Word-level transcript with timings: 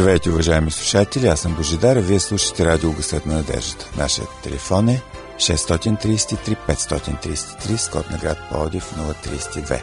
Здравейте, 0.00 0.30
уважаеми 0.30 0.70
слушатели, 0.70 1.26
аз 1.26 1.40
съм 1.40 1.54
Божидар, 1.54 1.96
а 1.96 2.00
вие 2.00 2.20
слушате 2.20 2.66
радио 2.66 2.92
Гъсът 2.92 3.26
на 3.26 3.34
надеждата. 3.34 3.90
Нашият 3.96 4.28
телефон 4.42 4.88
е 4.88 5.02
633 5.36 6.56
533 6.68 7.76
с 7.76 7.88
код 7.90 8.10
на 8.10 8.18
град 8.18 8.38
Плодив 8.50 8.94
032. 9.24 9.82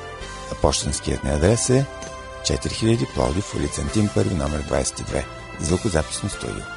А 0.51 0.55
почтенският 0.61 1.23
ни 1.23 1.29
адрес 1.29 1.69
е 1.69 1.85
4000 2.41 3.13
Плодив, 3.13 3.55
улица 3.55 3.81
Антим, 3.81 4.09
първи 4.15 4.35
номер 4.35 4.63
22. 4.63 5.23
Звукозаписно 5.59 6.29
студио. 6.29 6.76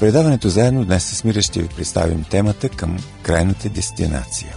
Предаването 0.00 0.48
заедно 0.48 0.84
днес 0.84 1.04
с 1.04 1.24
Мира 1.24 1.42
ще 1.42 1.62
ви 1.62 1.68
представим 1.68 2.24
темата 2.30 2.68
към 2.68 2.96
крайната 3.22 3.68
дестинация. 3.68 4.56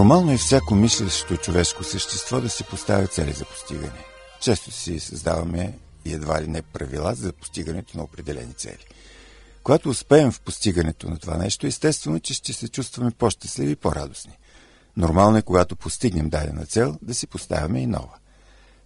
Нормално 0.00 0.32
е 0.32 0.36
всяко 0.36 0.74
мислящо 0.74 1.36
човешко 1.36 1.84
същество 1.84 2.40
да 2.40 2.48
си 2.48 2.64
поставя 2.64 3.06
цели 3.06 3.32
за 3.32 3.44
постигане. 3.44 4.04
Често 4.40 4.70
си 4.70 5.00
създаваме 5.00 5.78
и 6.04 6.12
едва 6.12 6.42
ли 6.42 6.46
не 6.46 6.62
правила 6.62 7.14
за 7.14 7.32
постигането 7.32 7.96
на 7.96 8.04
определени 8.04 8.52
цели. 8.52 8.86
Когато 9.62 9.88
успеем 9.88 10.32
в 10.32 10.40
постигането 10.40 11.10
на 11.10 11.18
това 11.18 11.36
нещо, 11.36 11.66
естествено, 11.66 12.20
че 12.20 12.34
ще 12.34 12.52
се 12.52 12.68
чувстваме 12.68 13.10
по-щастливи 13.10 13.72
и 13.72 13.76
по-радостни. 13.76 14.38
Нормално 14.96 15.36
е, 15.36 15.42
когато 15.42 15.76
постигнем 15.76 16.28
дадена 16.28 16.66
цел, 16.66 16.98
да 17.02 17.14
си 17.14 17.26
поставяме 17.26 17.80
и 17.80 17.86
нова. 17.86 18.14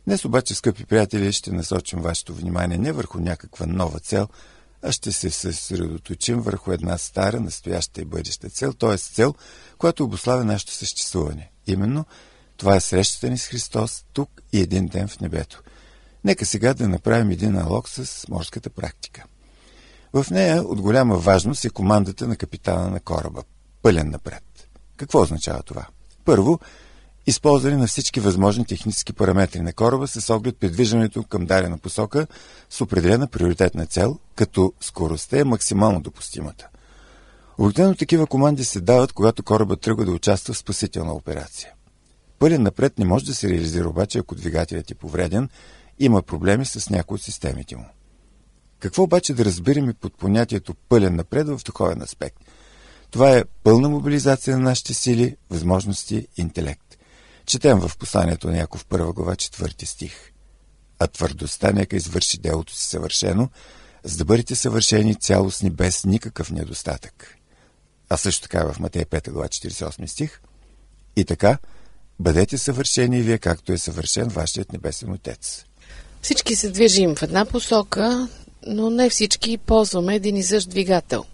Днес 0.06 0.24
обаче, 0.24 0.54
скъпи 0.54 0.84
приятели, 0.84 1.32
ще 1.32 1.52
насочим 1.52 2.00
вашето 2.00 2.34
внимание 2.34 2.78
не 2.78 2.92
върху 2.92 3.20
някаква 3.20 3.66
нова 3.66 4.00
цел, 4.00 4.28
а 4.84 4.92
ще 4.92 5.12
се 5.12 5.30
съсредоточим 5.30 6.40
върху 6.40 6.72
една 6.72 6.98
стара, 6.98 7.40
настояща 7.40 8.00
и 8.00 8.04
бъдеща 8.04 8.50
цел, 8.50 8.72
т.е. 8.72 8.98
цел, 8.98 9.34
която 9.78 10.04
обославя 10.04 10.44
нашето 10.44 10.72
съществуване. 10.72 11.50
Именно 11.66 12.04
това 12.56 12.76
е 12.76 12.80
срещата 12.80 13.30
ни 13.30 13.38
с 13.38 13.46
Христос 13.46 14.04
тук 14.12 14.42
и 14.52 14.60
един 14.60 14.86
ден 14.86 15.08
в 15.08 15.20
небето. 15.20 15.62
Нека 16.24 16.46
сега 16.46 16.74
да 16.74 16.88
направим 16.88 17.30
един 17.30 17.52
налог 17.52 17.88
с 17.88 18.28
морската 18.28 18.70
практика. 18.70 19.24
В 20.12 20.26
нея 20.30 20.62
от 20.62 20.80
голяма 20.80 21.16
важност 21.16 21.64
е 21.64 21.70
командата 21.70 22.28
на 22.28 22.36
капитана 22.36 22.90
на 22.90 23.00
кораба. 23.00 23.42
Пълен 23.82 24.10
напред. 24.10 24.68
Какво 24.96 25.20
означава 25.20 25.62
това? 25.62 25.86
Първо, 26.24 26.60
използване 27.26 27.76
на 27.76 27.86
всички 27.86 28.20
възможни 28.20 28.66
технически 28.66 29.12
параметри 29.12 29.60
на 29.60 29.72
кораба 29.72 30.06
с 30.06 30.30
оглед 30.30 30.56
предвиждането 30.56 31.22
към 31.22 31.46
дадена 31.46 31.78
посока 31.78 32.26
с 32.70 32.80
определена 32.80 33.26
приоритетна 33.26 33.86
цел, 33.86 34.18
като 34.34 34.72
скоростта 34.80 35.38
е 35.38 35.44
максимално 35.44 36.00
допустимата. 36.00 36.68
Обикновено 37.58 37.94
такива 37.94 38.26
команди 38.26 38.64
се 38.64 38.80
дават, 38.80 39.12
когато 39.12 39.42
корабът 39.42 39.80
тръгва 39.80 40.04
да 40.04 40.12
участва 40.12 40.54
в 40.54 40.58
спасителна 40.58 41.12
операция. 41.12 41.72
Пълен 42.38 42.62
напред 42.62 42.98
не 42.98 43.04
може 43.04 43.24
да 43.24 43.34
се 43.34 43.48
реализира 43.48 43.88
обаче, 43.88 44.18
ако 44.18 44.34
двигателят 44.34 44.90
е 44.90 44.94
повреден, 44.94 45.48
има 45.98 46.22
проблеми 46.22 46.64
с 46.64 46.90
някои 46.90 47.14
от 47.14 47.22
системите 47.22 47.76
му. 47.76 47.86
Какво 48.78 49.02
обаче 49.02 49.34
да 49.34 49.44
разбираме 49.44 49.94
под 49.94 50.18
понятието 50.18 50.74
пълен 50.88 51.16
напред 51.16 51.48
в 51.48 51.60
духовен 51.64 52.02
аспект? 52.02 52.36
Това 53.10 53.36
е 53.36 53.44
пълна 53.62 53.88
мобилизация 53.88 54.56
на 54.56 54.62
нашите 54.62 54.94
сили, 54.94 55.36
възможности, 55.50 56.26
интелект. 56.36 56.83
Четем 57.46 57.80
в 57.80 57.96
посланието 57.98 58.46
на 58.46 58.58
Яков 58.58 58.86
първа 58.86 59.12
глава 59.12 59.36
четвърти 59.36 59.86
стих. 59.86 60.32
А 60.98 61.06
твърдостта 61.06 61.72
нека 61.72 61.96
извърши 61.96 62.38
делото 62.38 62.74
си 62.74 62.84
съвършено, 62.84 63.48
за 64.04 64.16
да 64.16 64.24
бъдете 64.24 64.56
съвършени 64.56 65.14
цялостни 65.14 65.70
без 65.70 66.04
никакъв 66.04 66.50
недостатък. 66.50 67.36
А 68.08 68.16
също 68.16 68.42
така 68.42 68.72
в 68.72 68.80
Матея 68.80 69.06
5 69.06 69.30
глава 69.30 69.48
48 69.48 70.06
стих. 70.06 70.40
И 71.16 71.24
така, 71.24 71.58
бъдете 72.20 72.58
съвършени 72.58 73.18
и 73.18 73.22
вие, 73.22 73.38
както 73.38 73.72
е 73.72 73.78
съвършен 73.78 74.28
вашият 74.28 74.72
небесен 74.72 75.12
Отец. 75.12 75.64
Всички 76.22 76.56
се 76.56 76.70
движим 76.70 77.16
в 77.16 77.22
една 77.22 77.44
посока, 77.44 78.28
но 78.66 78.90
не 78.90 79.10
всички 79.10 79.58
ползваме 79.58 80.14
един 80.14 80.36
и 80.36 80.42
същ 80.42 80.68
двигател. 80.68 81.24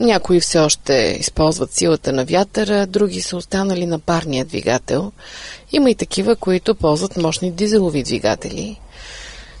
Някои 0.00 0.40
все 0.40 0.58
още 0.58 1.16
използват 1.20 1.72
силата 1.72 2.12
на 2.12 2.24
вятъра, 2.24 2.86
други 2.86 3.20
са 3.20 3.36
останали 3.36 3.86
на 3.86 3.98
парния 3.98 4.44
двигател. 4.44 5.12
Има 5.72 5.90
и 5.90 5.94
такива, 5.94 6.36
които 6.36 6.74
ползват 6.74 7.16
мощни 7.16 7.50
дизелови 7.52 8.02
двигатели. 8.02 8.80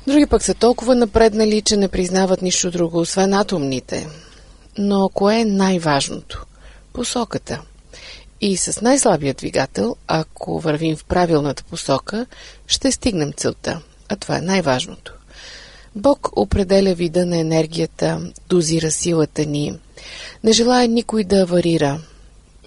Други 0.06 0.26
пък 0.26 0.42
са 0.42 0.54
толкова 0.54 0.94
напреднали, 0.94 1.62
че 1.62 1.76
не 1.76 1.88
признават 1.88 2.42
нищо 2.42 2.70
друго, 2.70 2.98
освен 2.98 3.34
атомните. 3.34 4.08
Но 4.78 5.08
кое 5.08 5.40
е 5.40 5.44
най-важното? 5.44 6.46
Посоката. 6.92 7.62
И 8.40 8.56
с 8.56 8.80
най-слабия 8.80 9.34
двигател, 9.34 9.96
ако 10.06 10.60
вървим 10.60 10.96
в 10.96 11.04
правилната 11.04 11.64
посока, 11.64 12.26
ще 12.66 12.92
стигнем 12.92 13.32
целта. 13.32 13.80
А 14.08 14.16
това 14.16 14.36
е 14.36 14.40
най-важното. 14.40 15.12
Бог 15.94 16.28
определя 16.36 16.94
вида 16.94 17.26
на 17.26 17.38
енергията, 17.38 18.32
дозира 18.48 18.90
силата 18.90 19.46
ни. 19.46 19.78
Не 20.44 20.52
желая 20.52 20.88
никой 20.88 21.24
да 21.24 21.42
аварира, 21.42 22.00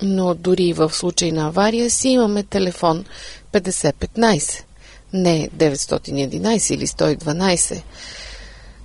но 0.01 0.33
дори 0.33 0.73
в 0.73 0.89
случай 0.93 1.31
на 1.31 1.47
авария 1.47 1.89
си 1.89 2.09
имаме 2.09 2.43
телефон 2.43 3.05
5015, 3.53 4.63
не 5.13 5.49
911 5.57 6.73
или 6.73 6.87
112. 6.87 7.83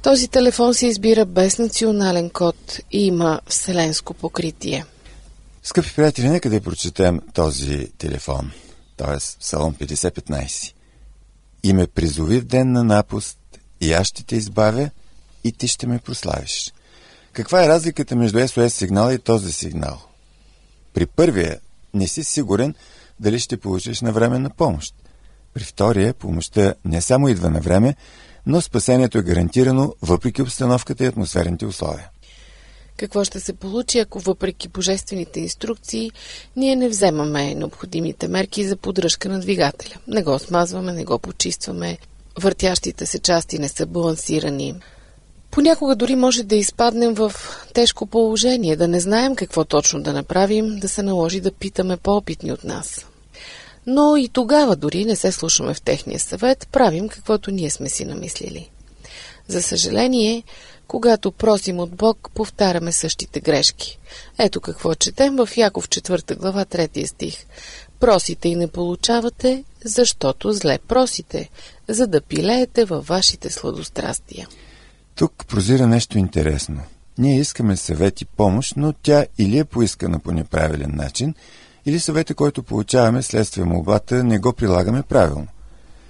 Този 0.03 0.29
телефон 0.29 0.75
се 0.75 0.87
избира 0.87 1.25
без 1.25 1.59
национален 1.59 2.31
код 2.31 2.81
и 2.93 3.07
има 3.07 3.41
вселенско 3.49 4.15
покритие. 4.15 4.85
Скъпи 5.63 5.95
приятели, 5.97 6.29
нека 6.29 6.51
да 6.51 6.61
прочетем 6.61 7.21
този 7.35 7.89
телефон, 7.99 8.51
т.е. 8.97 9.41
Псалом 9.41 9.75
5015. 9.75 10.73
И 11.63 11.73
ме 11.73 11.87
призови 11.87 12.41
в 12.41 12.45
ден 12.45 12.73
на 12.73 12.85
напуст, 12.85 13.39
и 13.81 13.93
аз 13.93 14.07
ще 14.07 14.25
те 14.25 14.37
избавя, 14.37 14.91
и 15.45 15.53
ти 15.53 15.69
ще 15.69 15.87
ме 15.87 15.99
прославиш. 15.99 16.73
Каква 17.35 17.65
е 17.65 17.69
разликата 17.69 18.17
между 18.17 18.39
SOS 18.39 18.69
сигнала 18.69 19.15
и 19.15 19.19
този 19.19 19.53
сигнал? 19.53 19.99
При 20.95 21.07
първия 21.07 21.59
не 21.95 22.09
си 22.09 22.25
сигурен 22.25 22.75
дали 23.21 23.39
ще 23.39 23.57
получиш 23.57 24.01
на 24.01 24.13
време 24.13 24.39
на 24.39 24.51
помощ. 24.51 24.95
При 25.55 25.65
втория 25.65 26.15
помощта 26.15 26.75
не 26.85 27.01
само 27.01 27.29
идва 27.29 27.51
на 27.51 27.61
време, 27.61 27.95
но 28.47 28.61
спасението 28.61 29.19
е 29.19 29.23
гарантирано 29.23 29.95
въпреки 30.03 30.43
обстановката 30.43 31.05
и 31.05 31.07
атмосферните 31.07 31.67
условия. 31.67 32.11
Какво 32.97 33.25
ще 33.25 33.41
се 33.41 33.53
получи, 33.53 33.99
ако 33.99 34.21
въпреки 34.21 34.69
божествените 34.69 35.41
инструкции 35.41 36.11
ние 36.57 36.77
не 36.77 36.89
вземаме 36.89 37.55
необходимите 37.55 38.29
мерки 38.29 38.69
за 38.69 38.77
поддръжка 38.77 39.29
на 39.29 39.41
двигателя? 39.41 39.95
Не 40.09 40.23
го 40.23 40.39
смазваме, 40.39 40.93
не 40.93 41.05
го 41.05 41.19
почистваме, 41.19 41.99
въртящите 42.41 43.07
се 43.07 43.19
части 43.19 43.59
не 43.59 43.69
са 43.69 43.87
балансирани. 43.87 44.75
Понякога 45.55 45.97
дори 45.97 46.17
може 46.17 46.43
да 46.43 46.57
изпаднем 46.57 47.15
в 47.15 47.33
тежко 47.75 48.07
положение, 48.07 48.77
да 48.77 48.89
не 48.89 49.01
знаем 49.01 49.37
какво 49.37 49.65
точно 49.65 50.03
да 50.03 50.13
направим, 50.13 50.79
да 50.79 50.89
се 50.89 51.03
наложи 51.03 51.41
да 51.41 51.53
питаме 51.53 51.97
по-опитни 51.97 52.53
от 52.53 52.65
нас. 52.65 53.07
Но 53.87 54.17
и 54.17 54.29
тогава 54.29 54.77
дори 54.77 55.05
не 55.05 55.17
се 55.17 55.33
слушаме 55.33 55.75
в 55.75 55.83
техния 55.83 56.21
съвет, 56.21 56.69
правим 56.73 57.09
каквото 57.09 57.51
ние 57.51 57.71
сме 57.71 57.89
си 57.89 58.05
намислили. 58.05 58.71
За 59.49 59.63
съжаление, 59.63 60.43
когато 60.87 61.33
просим 61.33 61.79
от 61.79 61.91
Бог, 61.91 62.31
повтаряме 62.35 62.93
същите 62.93 63.41
грешки. 63.41 63.99
Ето 64.39 64.61
какво 64.61 64.95
четем 64.95 65.37
в 65.37 65.49
Яков 65.57 65.89
4 65.89 66.37
глава 66.37 66.65
3 66.65 67.07
стих. 67.07 67.47
Просите 68.01 68.49
и 68.49 68.57
не 68.57 68.69
получавате, 68.69 69.65
защото 69.85 70.53
зле 70.53 70.79
просите, 70.89 71.51
за 71.89 72.07
да 72.07 72.21
пилеете 72.21 72.85
във 72.85 73.07
вашите 73.07 73.51
сладострастия. 73.51 74.49
Тук 75.15 75.47
прозира 75.49 75.87
нещо 75.87 76.19
интересно. 76.19 76.81
Ние 77.19 77.41
искаме 77.41 77.77
съвет 77.77 78.21
и 78.21 78.25
помощ, 78.25 78.77
но 78.77 78.93
тя 78.93 79.27
или 79.39 79.59
е 79.59 79.65
поискана 79.65 80.19
по 80.19 80.33
неправилен 80.33 80.91
начин, 80.95 81.35
или 81.87 82.01
съвета, 82.01 82.35
който 82.35 82.63
получаваме 82.63 83.23
следствие 83.23 83.65
молбата, 83.65 84.25
не 84.25 84.39
го 84.39 84.53
прилагаме 84.53 85.03
правилно. 85.03 85.47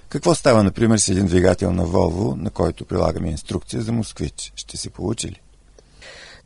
Какво 0.09 0.35
става, 0.35 0.63
например, 0.63 0.97
с 0.97 1.09
един 1.09 1.25
двигател 1.25 1.71
на 1.71 1.85
Волво, 1.85 2.35
на 2.37 2.49
който 2.49 2.85
прилагаме 2.85 3.29
инструкция 3.29 3.81
за 3.81 3.91
москвич? 3.91 4.53
Ще 4.55 4.77
се 4.77 4.89
получи 4.89 5.27
ли? 5.27 5.41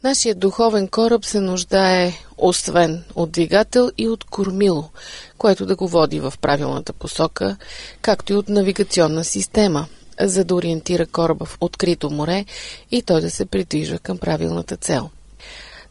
Нашият 0.04 0.40
духовен 0.40 0.88
кораб 0.88 1.26
се 1.26 1.40
нуждае 1.40 2.14
освен 2.38 3.04
от 3.16 3.32
двигател 3.32 3.92
и 3.98 4.08
от 4.08 4.24
кормило, 4.24 4.90
което 5.38 5.66
да 5.66 5.76
го 5.76 5.88
води 5.88 6.20
в 6.20 6.34
правилната 6.42 6.94
посока, 6.94 7.58
както 8.02 8.34
и 8.34 8.36
от 8.36 8.50
навигационна 8.50 9.24
система, 9.24 9.88
за 10.22 10.44
да 10.44 10.56
ориентира 10.56 11.06
кораба 11.06 11.46
в 11.46 11.58
открито 11.62 12.10
море 12.10 12.46
и 12.92 13.02
той 13.02 13.22
да 13.22 13.32
се 13.32 13.46
придвижва 13.46 14.00
към 14.00 14.18
правилната 14.18 14.78
цел. 14.78 15.10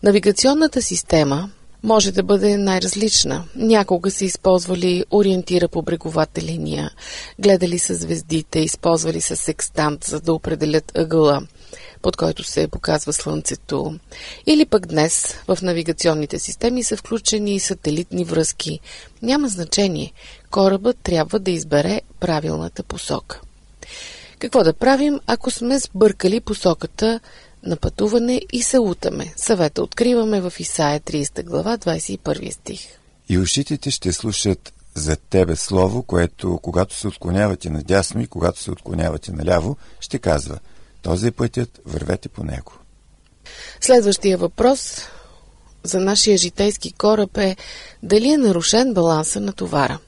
Навигационната 0.03 0.83
система 0.83 1.51
може 1.83 2.13
да 2.13 2.23
бъде 2.23 2.57
най-различна. 2.57 3.45
Някога 3.57 4.11
са 4.11 4.25
използвали 4.25 5.05
ориентира 5.11 5.69
по 5.69 5.83
бреговата 5.83 6.43
линия, 6.43 6.91
гледали 7.39 7.79
са 7.79 7.95
звездите, 7.95 8.61
използвали 8.61 9.21
са 9.21 9.37
секстант, 9.37 10.05
за 10.05 10.21
да 10.21 10.33
определят 10.33 10.93
ъгъла, 10.99 11.43
под 12.03 12.17
който 12.17 12.45
се 12.45 12.69
показва 12.69 13.13
Слънцето. 13.13 13.99
Или 14.47 14.67
пък 14.67 14.87
днес 14.87 15.35
в 15.49 15.59
навигационните 15.63 16.39
системи 16.39 16.85
са 16.85 16.97
включени 16.97 17.55
и 17.55 17.61
сателитни 17.61 18.25
връзки. 18.25 18.81
Няма 19.23 19.49
значение. 19.49 20.13
Корабът 20.51 20.97
трябва 21.03 21.39
да 21.39 21.51
избере 21.51 22.01
правилната 22.21 22.83
посока. 22.83 23.41
Какво 24.39 24.65
да 24.65 24.73
правим, 24.73 25.21
ако 25.27 25.51
сме 25.51 25.79
сбъркали 25.79 26.41
посоката 26.41 27.21
на 27.63 27.77
пътуване 27.77 28.43
и 28.53 28.63
се 28.63 28.79
утаме. 28.79 29.33
Съвета 29.37 29.83
откриваме 29.83 30.41
в 30.41 30.53
Исаия 30.59 31.01
30 31.01 31.45
глава 31.45 31.79
21 31.79 32.51
стих. 32.51 32.81
И 33.29 33.39
ушите 33.39 33.77
ти 33.77 33.91
ще 33.91 34.13
слушат 34.13 34.73
за 34.95 35.17
тебе 35.17 35.57
слово, 35.57 36.03
което 36.03 36.59
когато 36.63 36.95
се 36.95 37.09
отклонявате 37.09 37.71
надясно 37.71 38.21
и 38.21 38.27
когато 38.27 38.61
се 38.61 38.71
отклонявате 38.71 39.33
наляво, 39.33 39.77
ще 40.01 40.19
казва 40.19 40.59
този 41.03 41.31
пътят, 41.31 41.81
вървете 41.87 42.29
по 42.29 42.45
него. 42.45 42.73
Следващия 43.81 44.39
въпрос 44.39 45.03
за 45.83 46.01
нашия 46.01 46.37
житейски 46.37 46.93
кораб 46.93 47.39
е 47.39 47.57
дали 48.03 48.29
е 48.29 48.37
нарушен 48.37 48.95
баланса 48.95 49.41
на 49.41 49.53
товара. 49.53 49.99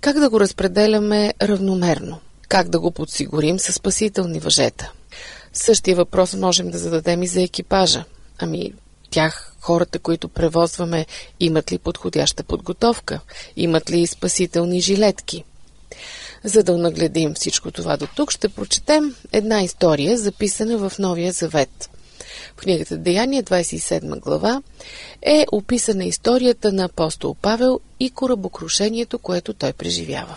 Как 0.00 0.18
да 0.18 0.30
го 0.30 0.40
разпределяме 0.40 1.34
равномерно? 1.42 2.20
Как 2.48 2.68
да 2.68 2.80
го 2.80 2.90
подсигурим 2.90 3.58
със 3.58 3.74
спасителни 3.74 4.40
въжета? 4.40 4.92
Същия 5.52 5.96
въпрос 5.96 6.34
можем 6.34 6.70
да 6.70 6.78
зададем 6.78 7.22
и 7.22 7.26
за 7.26 7.42
екипажа. 7.42 8.04
Ами, 8.38 8.72
тях, 9.10 9.54
хората, 9.60 9.98
които 9.98 10.28
превозваме, 10.28 11.06
имат 11.40 11.72
ли 11.72 11.78
подходяща 11.78 12.42
подготовка? 12.42 13.20
Имат 13.56 13.90
ли 13.90 14.06
спасителни 14.06 14.80
жилетки? 14.80 15.44
За 16.44 16.62
да 16.62 16.78
нагледим 16.78 17.34
всичко 17.34 17.70
това 17.70 17.96
до 17.96 18.06
тук, 18.06 18.32
ще 18.32 18.48
прочетем 18.48 19.14
една 19.32 19.62
история, 19.62 20.18
записана 20.18 20.88
в 20.88 20.98
Новия 20.98 21.32
Завет. 21.32 21.90
В 22.56 22.56
книгата 22.56 22.96
Деяния, 22.96 23.42
27 23.42 24.20
глава, 24.20 24.62
е 25.22 25.46
описана 25.52 26.04
историята 26.04 26.72
на 26.72 26.84
апостол 26.84 27.36
Павел 27.42 27.80
и 28.00 28.10
корабокрушението, 28.10 29.18
което 29.18 29.54
той 29.54 29.72
преживява. 29.72 30.36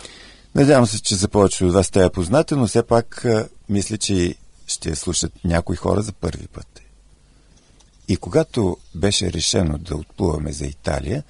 Надявам 0.54 0.86
се, 0.86 1.02
че 1.02 1.14
за 1.14 1.28
повече 1.28 1.64
от 1.64 1.72
вас 1.72 1.90
тя 1.90 2.04
е 2.04 2.10
позната, 2.10 2.56
но 2.56 2.66
все 2.66 2.82
пак 2.82 3.26
мисля, 3.68 3.98
че 3.98 4.34
ще 4.66 4.88
я 4.88 4.96
слушат 4.96 5.32
някои 5.44 5.76
хора 5.76 6.02
за 6.02 6.12
първи 6.12 6.46
път. 6.46 6.80
И 8.08 8.16
когато 8.16 8.76
беше 8.94 9.32
решено 9.32 9.78
да 9.78 9.96
отплуваме 9.96 10.52
за 10.52 10.66
Италия, 10.66 11.22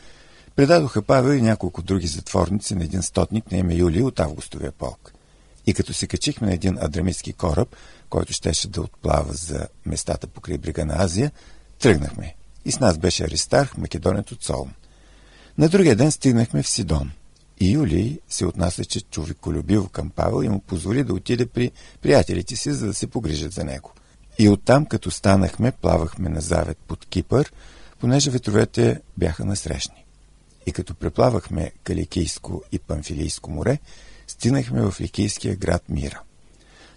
предадоха 0.57 1.03
Павел 1.03 1.33
и 1.33 1.43
няколко 1.43 1.83
други 1.83 2.07
затворници 2.07 2.75
на 2.75 2.85
един 2.85 3.03
стотник 3.03 3.53
на 3.53 3.59
име 3.59 3.75
Юлий 3.75 4.03
от 4.03 4.21
Августовия 4.21 4.73
полк. 4.73 5.13
И 5.67 5.75
като 5.75 5.93
се 5.93 6.07
качихме 6.07 6.47
на 6.47 6.55
един 6.55 6.79
адрамитски 6.79 7.33
кораб, 7.33 7.77
който 8.11 8.33
щеше 8.33 8.69
да 8.69 8.83
отплава 8.83 9.33
за 9.33 9.69
местата 9.87 10.27
покрай 10.27 10.59
брега 10.59 10.85
на 10.85 10.95
Азия, 10.99 11.33
тръгнахме. 11.79 12.35
И 12.65 12.73
с 12.73 12.81
нас 12.81 12.99
беше 12.99 13.25
Аристарх, 13.25 13.77
македонец 13.77 14.33
от 14.33 14.45
Солм. 14.45 14.71
На 15.59 15.69
другия 15.69 15.97
ден 15.97 16.13
стигнахме 16.13 16.63
в 16.63 16.69
Сидон. 16.69 17.11
И 17.61 17.71
Юлий 17.71 18.21
се 18.29 18.47
отнасяше 18.47 19.01
човеколюбиво 19.01 19.89
към 19.89 20.11
Павел 20.11 20.45
и 20.45 20.49
му 20.49 20.61
позволи 20.61 21.05
да 21.05 21.15
отиде 21.15 21.47
при 21.47 21.71
приятелите 22.03 22.57
си, 22.57 22.73
за 22.73 22.87
да 22.87 22.95
се 22.95 23.07
погрижат 23.07 23.53
за 23.53 23.65
него. 23.65 23.93
И 24.39 24.49
оттам, 24.49 24.87
като 24.87 25.11
станахме, 25.11 25.73
плавахме 25.73 26.29
на 26.29 26.41
завет 26.41 26.79
под 26.89 27.07
Кипър, 27.07 27.53
понеже 27.99 28.31
ветровете 28.31 29.01
бяха 29.19 29.45
насрещни. 29.45 30.05
И 30.67 30.73
като 30.73 30.95
преплавахме 30.95 31.73
Каликийско 31.85 32.63
и 32.73 32.79
Памфилийско 32.79 33.51
море, 33.51 33.79
стигнахме 34.27 34.83
в 34.83 35.01
ликийския 35.01 35.57
град 35.57 35.89
Мира. 35.89 36.21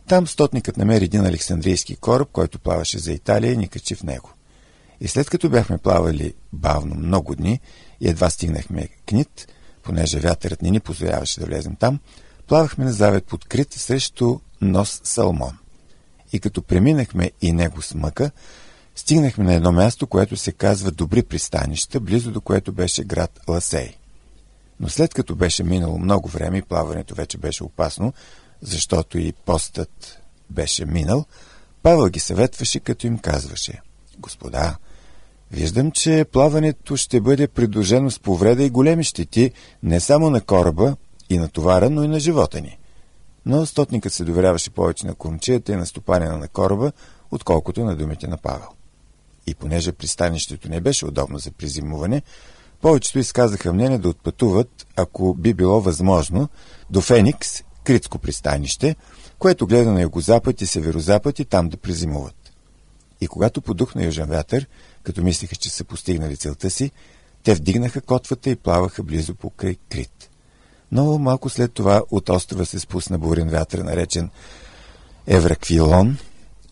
Там 0.07 0.27
стотникът 0.27 0.77
намери 0.77 1.05
един 1.05 1.25
александрийски 1.25 1.95
кораб, 1.95 2.29
който 2.31 2.59
плаваше 2.59 2.99
за 2.99 3.11
Италия 3.11 3.53
и 3.53 3.57
ни 3.57 3.67
качи 3.67 3.95
в 3.95 4.03
него. 4.03 4.29
И 5.01 5.07
след 5.07 5.29
като 5.29 5.49
бяхме 5.49 5.77
плавали 5.77 6.33
бавно 6.53 6.95
много 6.95 7.35
дни 7.35 7.59
и 8.01 8.09
едва 8.09 8.29
стигнахме 8.29 8.87
Книт, 9.05 9.47
понеже 9.83 10.19
вятърът 10.19 10.61
не 10.61 10.71
ни 10.71 10.79
позволяваше 10.79 11.39
да 11.39 11.45
влезем 11.45 11.75
там, 11.75 11.99
плавахме 12.47 12.85
на 12.85 12.93
завет 12.93 13.25
подкрит 13.25 13.73
срещу 13.73 14.39
нос 14.61 15.01
Салмон. 15.03 15.57
И 16.33 16.39
като 16.39 16.61
преминахме 16.61 17.31
и 17.41 17.51
него 17.51 17.81
с 17.81 17.93
мъка, 17.93 18.31
стигнахме 18.95 19.43
на 19.43 19.53
едно 19.53 19.71
място, 19.71 20.07
което 20.07 20.37
се 20.37 20.51
казва 20.51 20.91
Добри 20.91 21.23
пристанища, 21.23 21.99
близо 21.99 22.31
до 22.31 22.41
което 22.41 22.71
беше 22.71 23.03
град 23.03 23.39
Ласей. 23.47 23.95
Но 24.79 24.89
след 24.89 25.13
като 25.13 25.35
беше 25.35 25.63
минало 25.63 25.97
много 25.97 26.29
време 26.29 26.57
и 26.57 26.61
плаването 26.61 27.15
вече 27.15 27.37
беше 27.37 27.63
опасно, 27.63 28.13
защото 28.61 29.17
и 29.17 29.33
постът 29.45 30.19
беше 30.49 30.85
минал, 30.85 31.25
Павел 31.83 32.09
ги 32.09 32.19
съветваше, 32.19 32.79
като 32.79 33.07
им 33.07 33.19
казваше 33.19 33.81
Господа, 34.19 34.75
Виждам, 35.53 35.91
че 35.91 36.25
плаването 36.31 36.97
ще 36.97 37.21
бъде 37.21 37.47
придружено 37.47 38.11
с 38.11 38.19
повреда 38.19 38.63
и 38.63 38.69
големи 38.69 39.03
щети 39.03 39.51
не 39.83 39.99
само 39.99 40.29
на 40.29 40.41
кораба 40.41 40.95
и 41.29 41.37
на 41.37 41.49
товара, 41.49 41.89
но 41.89 42.03
и 42.03 42.07
на 42.07 42.19
живота 42.19 42.61
ни. 42.61 42.77
Но 43.45 43.65
стотникът 43.65 44.13
се 44.13 44.23
доверяваше 44.23 44.69
повече 44.69 45.07
на 45.07 45.15
кормчията 45.15 45.71
и 45.71 45.75
на 45.75 45.85
стопанина 45.85 46.37
на 46.37 46.47
кораба, 46.47 46.91
отколкото 47.31 47.85
на 47.85 47.95
думите 47.95 48.27
на 48.27 48.37
Павел. 48.37 48.67
И 49.47 49.55
понеже 49.55 49.91
пристанището 49.91 50.69
не 50.69 50.81
беше 50.81 51.05
удобно 51.05 51.39
за 51.39 51.51
призимуване, 51.51 52.21
повечето 52.81 53.19
изказаха 53.19 53.73
мнение 53.73 53.97
да 53.97 54.09
отпътуват, 54.09 54.87
ако 54.95 55.33
би 55.33 55.53
било 55.53 55.81
възможно, 55.81 56.49
до 56.89 57.01
Феникс, 57.01 57.63
Критско 57.83 58.17
пристанище, 58.17 58.95
което 59.39 59.67
гледа 59.67 59.91
на 59.91 60.01
югозапад 60.01 60.61
и 60.61 60.65
северозапад 60.65 61.39
и 61.39 61.45
там 61.45 61.69
да 61.69 61.77
призимуват. 61.77 62.35
И 63.21 63.27
когато 63.27 63.61
подухна 63.61 64.03
южен 64.05 64.25
вятър, 64.25 64.67
като 65.03 65.23
мислиха, 65.23 65.55
че 65.55 65.69
са 65.69 65.83
постигнали 65.83 66.37
целта 66.37 66.69
си, 66.69 66.91
те 67.43 67.53
вдигнаха 67.55 68.01
котвата 68.01 68.49
и 68.49 68.55
плаваха 68.55 69.03
близо 69.03 69.35
покрай 69.35 69.75
Крит. 69.89 70.29
Но 70.91 71.17
малко 71.17 71.49
след 71.49 71.73
това 71.73 72.01
от 72.11 72.29
острова 72.29 72.65
се 72.65 72.79
спусна 72.79 73.19
бурен 73.19 73.49
вятър, 73.49 73.79
наречен 73.79 74.29
Евраквилон, 75.27 76.17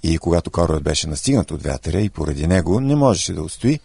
и 0.03 0.17
когато 0.17 0.51
корабът 0.51 0.83
беше 0.83 1.07
настигнат 1.07 1.51
от 1.51 1.63
вятъра 1.63 2.01
и 2.01 2.09
поради 2.09 2.47
него 2.47 2.79
не 2.79 2.95
можеше 2.95 3.33
да 3.33 3.43
устои, 3.43 3.79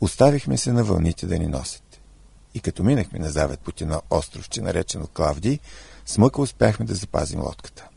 оставихме 0.00 0.58
се 0.58 0.72
на 0.72 0.84
вълните 0.84 1.26
да 1.26 1.38
ни 1.38 1.46
носят. 1.46 2.00
И 2.54 2.60
като 2.60 2.84
минахме 2.84 3.18
на 3.18 3.30
завет 3.30 3.60
по 3.60 3.72
едно 3.80 4.02
островче, 4.10 4.60
наречено 4.60 5.06
Клавдий, 5.06 5.58
с 6.06 6.18
мъка 6.18 6.42
успяхме 6.42 6.86
да 6.86 6.94
запазим 6.94 7.40
лодката. 7.40 7.88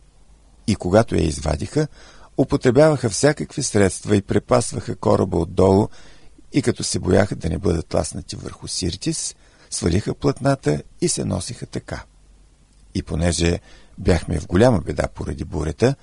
И 0.67 0.75
когато 0.75 1.15
я 1.15 1.23
извадиха, 1.23 1.87
употребяваха 2.37 3.09
всякакви 3.09 3.63
средства 3.63 4.15
и 4.15 4.21
препасваха 4.21 4.95
кораба 4.95 5.37
отдолу 5.37 5.87
и 6.53 6.61
като 6.61 6.83
се 6.83 6.99
бояха 6.99 7.35
да 7.35 7.49
не 7.49 7.57
бъдат 7.57 7.93
ласнати 7.93 8.35
върху 8.35 8.67
Сиртис, 8.67 9.35
свалиха 9.69 10.13
платната 10.13 10.83
и 11.01 11.09
се 11.09 11.25
носиха 11.25 11.65
така. 11.65 12.03
И 12.95 13.03
понеже 13.03 13.59
бяхме 13.97 14.39
в 14.39 14.47
голяма 14.47 14.81
беда 14.81 15.07
поради 15.07 15.45
бурята, 15.45 15.95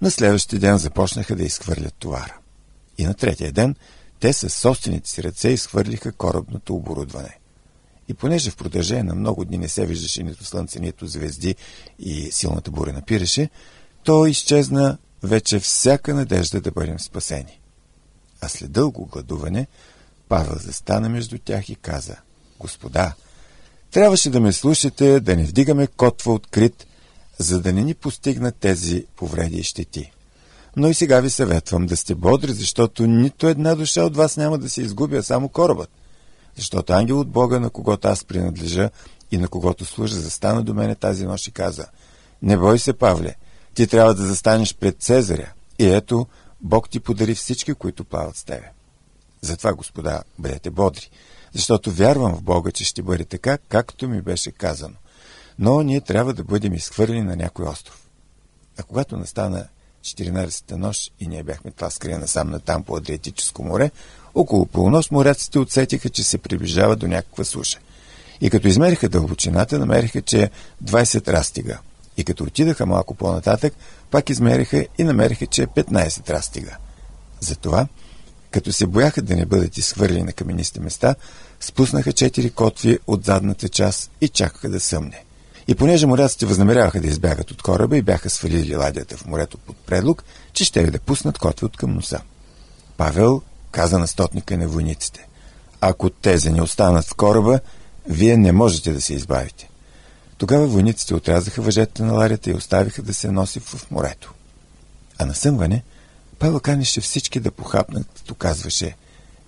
на 0.00 0.10
следващия 0.10 0.58
ден 0.58 0.78
започнаха 0.78 1.36
да 1.36 1.42
изхвърлят 1.42 1.94
товара. 1.94 2.38
И 2.98 3.04
на 3.04 3.14
третия 3.14 3.52
ден 3.52 3.74
те 4.20 4.32
със 4.32 4.54
собствените 4.54 5.10
си 5.10 5.22
ръце 5.22 5.48
изхвърлиха 5.48 6.12
корабното 6.12 6.74
оборудване. 6.74 7.38
И 8.08 8.14
понеже 8.14 8.50
в 8.50 8.56
продължение 8.56 9.02
на 9.02 9.14
много 9.14 9.44
дни 9.44 9.58
не 9.58 9.68
се 9.68 9.86
виждаше 9.86 10.22
нито 10.22 10.44
слънце, 10.44 10.80
нито 10.80 11.06
звезди 11.06 11.54
и 11.98 12.32
силната 12.32 12.70
буря 12.70 12.92
напираше, 12.92 13.50
то 14.04 14.26
изчезна 14.26 14.98
вече 15.22 15.58
всяка 15.58 16.14
надежда 16.14 16.60
да 16.60 16.70
бъдем 16.70 16.98
спасени. 16.98 17.60
А 18.40 18.48
след 18.48 18.72
дълго 18.72 19.06
гладуване, 19.06 19.66
Павел 20.28 20.54
застана 20.58 21.08
между 21.08 21.38
тях 21.38 21.68
и 21.68 21.74
каза, 21.74 22.16
Господа, 22.60 23.14
трябваше 23.90 24.30
да 24.30 24.40
ме 24.40 24.52
слушате, 24.52 25.20
да 25.20 25.36
не 25.36 25.44
вдигаме 25.44 25.86
котва 25.86 26.32
открит, 26.32 26.86
за 27.38 27.60
да 27.60 27.72
не 27.72 27.84
ни 27.84 27.94
постигнат 27.94 28.56
тези 28.56 29.06
повреди 29.16 29.56
и 29.56 29.62
щети. 29.62 30.12
Но 30.76 30.88
и 30.88 30.94
сега 30.94 31.20
ви 31.20 31.30
съветвам 31.30 31.86
да 31.86 31.96
сте 31.96 32.14
бодри, 32.14 32.52
защото 32.52 33.06
нито 33.06 33.48
една 33.48 33.74
душа 33.74 34.04
от 34.04 34.16
вас 34.16 34.36
няма 34.36 34.58
да 34.58 34.70
се 34.70 34.82
изгуби, 34.82 35.16
а 35.16 35.22
само 35.22 35.48
корабът. 35.48 35.90
Защото 36.56 36.92
ангел 36.92 37.20
от 37.20 37.28
Бога, 37.28 37.60
на 37.60 37.70
когото 37.70 38.08
аз 38.08 38.24
принадлежа 38.24 38.90
и 39.30 39.38
на 39.38 39.48
когото 39.48 39.84
служа, 39.84 40.14
застана 40.14 40.62
до 40.62 40.74
мене 40.74 40.94
тази 40.94 41.26
нощ 41.26 41.46
и 41.46 41.50
каза, 41.50 41.86
не 42.42 42.56
бой 42.56 42.78
се, 42.78 42.92
Павле, 42.92 43.34
ти 43.78 43.86
трябва 43.86 44.14
да 44.14 44.26
застанеш 44.26 44.74
пред 44.74 45.02
Цезаря. 45.02 45.52
И 45.78 45.86
ето, 45.86 46.26
Бог 46.60 46.90
ти 46.90 47.00
подари 47.00 47.34
всички, 47.34 47.74
които 47.74 48.04
плават 48.04 48.36
с 48.36 48.44
тебе. 48.44 48.70
Затова, 49.40 49.72
господа, 49.72 50.22
бъдете 50.38 50.70
бодри, 50.70 51.10
защото 51.52 51.90
вярвам 51.90 52.34
в 52.34 52.42
Бога, 52.42 52.70
че 52.70 52.84
ще 52.84 53.02
бъде 53.02 53.24
така, 53.24 53.58
както 53.58 54.08
ми 54.08 54.22
беше 54.22 54.50
казано. 54.50 54.94
Но 55.58 55.82
ние 55.82 56.00
трябва 56.00 56.34
да 56.34 56.44
бъдем 56.44 56.74
изхвърлени 56.74 57.22
на 57.22 57.36
някой 57.36 57.66
остров. 57.66 58.08
А 58.78 58.82
когато 58.82 59.16
настана 59.16 59.66
14-та 60.04 60.76
нощ 60.76 61.12
и 61.20 61.26
ние 61.26 61.42
бяхме 61.42 61.70
тласкали 61.70 62.14
насам 62.14 62.50
на 62.50 62.60
там 62.60 62.84
по 62.84 62.96
Адриатическо 62.96 63.64
море, 63.64 63.90
около 64.34 64.66
полунощ 64.66 65.10
моряците 65.10 65.58
отсетиха, 65.58 66.08
че 66.08 66.22
се 66.22 66.38
приближава 66.38 66.96
до 66.96 67.08
някаква 67.08 67.44
суша. 67.44 67.78
И 68.40 68.50
като 68.50 68.68
измериха 68.68 69.08
дълбочината, 69.08 69.78
намериха, 69.78 70.22
че 70.22 70.42
е 70.42 70.50
20 70.84 71.28
растига. 71.28 71.78
И 72.18 72.24
като 72.24 72.44
отидаха 72.44 72.86
малко 72.86 73.14
по-нататък, 73.14 73.74
пак 74.10 74.30
измериха 74.30 74.86
и 74.98 75.04
намериха, 75.04 75.46
че 75.46 75.62
е 75.62 75.66
15 75.66 76.30
растига. 76.30 76.76
Затова, 77.40 77.86
като 78.50 78.72
се 78.72 78.86
бояха 78.86 79.22
да 79.22 79.36
не 79.36 79.46
бъдат 79.46 79.78
изхвърлени 79.78 80.22
на 80.22 80.32
каменисти 80.32 80.80
места, 80.80 81.14
спуснаха 81.60 82.12
четири 82.12 82.50
котви 82.50 82.98
от 83.06 83.24
задната 83.24 83.68
част 83.68 84.10
и 84.20 84.28
чакаха 84.28 84.68
да 84.68 84.80
съмне. 84.80 85.24
И 85.68 85.74
понеже 85.74 86.06
моряците 86.06 86.46
възнамеряваха 86.46 87.00
да 87.00 87.06
избягат 87.06 87.50
от 87.50 87.62
кораба 87.62 87.96
и 87.96 88.02
бяха 88.02 88.30
свалили 88.30 88.76
ладията 88.76 89.16
в 89.16 89.26
морето 89.26 89.58
под 89.58 89.76
предлог, 89.76 90.24
че 90.52 90.64
ще 90.64 90.90
да 90.90 90.98
пуснат 90.98 91.38
котви 91.38 91.66
от 91.66 91.76
към 91.76 91.94
носа. 91.94 92.20
Павел 92.96 93.42
каза 93.70 93.98
на 93.98 94.06
стотника 94.06 94.58
на 94.58 94.68
войниците. 94.68 95.28
Ако 95.80 96.10
тези 96.10 96.50
не 96.50 96.62
останат 96.62 97.06
в 97.06 97.14
кораба, 97.14 97.60
вие 98.08 98.36
не 98.36 98.52
можете 98.52 98.92
да 98.92 99.00
се 99.00 99.14
избавите. 99.14 99.68
Тогава 100.38 100.66
войниците 100.66 101.14
отрязаха 101.14 101.62
въжета 101.62 102.04
на 102.04 102.12
ларята 102.12 102.50
и 102.50 102.54
оставиха 102.54 103.02
да 103.02 103.14
се 103.14 103.30
носи 103.30 103.60
в 103.60 103.90
морето. 103.90 104.32
А 105.18 105.26
на 105.26 105.34
съмване 105.34 105.82
Павел 106.38 106.60
канеше 106.60 107.00
всички 107.00 107.40
да 107.40 107.50
похапнат, 107.50 108.06
като 108.16 108.34
казваше 108.34 108.96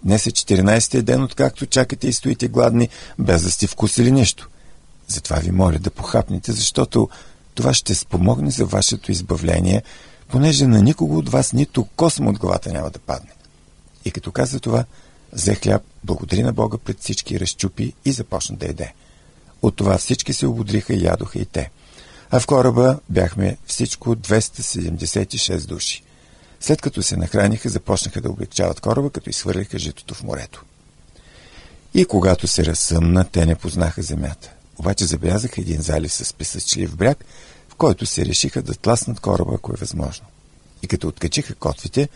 Днес 0.04 0.26
е 0.26 0.30
14-ти 0.30 1.02
ден, 1.02 1.22
откакто 1.22 1.66
чакате 1.66 2.08
и 2.08 2.12
стоите 2.12 2.48
гладни, 2.48 2.88
без 3.18 3.42
да 3.42 3.50
сте 3.50 3.66
вкусили 3.66 4.12
нищо. 4.12 4.48
Затова 5.08 5.36
ви 5.36 5.50
моля 5.50 5.78
да 5.78 5.90
похапнете, 5.90 6.52
защото 6.52 7.08
това 7.54 7.74
ще 7.74 7.94
спомогне 7.94 8.50
за 8.50 8.66
вашето 8.66 9.12
избавление, 9.12 9.82
понеже 10.28 10.66
на 10.66 10.82
никого 10.82 11.18
от 11.18 11.28
вас 11.28 11.52
нито 11.52 11.84
косъм 11.84 12.26
от 12.26 12.38
главата 12.38 12.72
няма 12.72 12.90
да 12.90 12.98
падне. 12.98 13.30
И 14.04 14.10
като 14.10 14.32
каза 14.32 14.60
това, 14.60 14.84
взе 15.32 15.54
хляб, 15.54 15.82
благодари 16.04 16.42
на 16.42 16.52
Бога 16.52 16.78
пред 16.78 17.00
всички, 17.00 17.40
разчупи 17.40 17.92
и 18.04 18.12
започна 18.12 18.56
да 18.56 18.66
еде. 18.66 18.92
От 19.62 19.76
това 19.76 19.98
всички 19.98 20.32
се 20.32 20.46
ободриха 20.46 20.94
и 20.94 21.04
ядоха 21.04 21.38
и 21.38 21.44
те. 21.44 21.70
А 22.30 22.40
в 22.40 22.46
кораба 22.46 22.98
бяхме 23.08 23.56
всичко 23.66 24.16
276 24.16 25.66
души. 25.66 26.02
След 26.60 26.80
като 26.80 27.02
се 27.02 27.16
нахраниха, 27.16 27.68
започнаха 27.68 28.20
да 28.20 28.30
облегчават 28.30 28.80
кораба, 28.80 29.10
като 29.10 29.30
изхвърлиха 29.30 29.78
житото 29.78 30.14
в 30.14 30.22
морето. 30.22 30.64
И 31.94 32.04
когато 32.04 32.46
се 32.46 32.64
разсъмна, 32.64 33.24
те 33.24 33.46
не 33.46 33.54
познаха 33.54 34.02
земята. 34.02 34.52
Обаче 34.78 35.04
забелязаха 35.04 35.60
един 35.60 35.80
залив 35.80 36.12
с 36.12 36.34
песъчлив 36.34 36.96
бряг, 36.96 37.24
в 37.68 37.74
който 37.74 38.06
се 38.06 38.26
решиха 38.26 38.62
да 38.62 38.74
тласнат 38.74 39.20
кораба, 39.20 39.52
ако 39.54 39.72
е 39.72 39.80
възможно. 39.80 40.26
И 40.82 40.88
като 40.88 41.08
откачиха 41.08 41.54
котвите, 41.54 42.08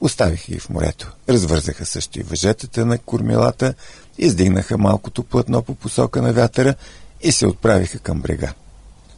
оставиха 0.00 0.52
ги 0.52 0.58
в 0.58 0.70
морето. 0.70 1.12
Развързаха 1.28 1.86
също 1.86 2.20
и 2.20 2.22
въжетата 2.22 2.86
на 2.86 2.98
кормилата, 2.98 3.74
издигнаха 4.18 4.78
малкото 4.78 5.22
платно 5.22 5.62
по 5.62 5.74
посока 5.74 6.22
на 6.22 6.32
вятъра 6.32 6.74
и 7.22 7.32
се 7.32 7.46
отправиха 7.46 7.98
към 7.98 8.20
брега. 8.20 8.52